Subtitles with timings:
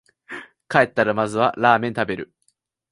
[0.67, 2.33] 帰ったらまずはラーメン食べる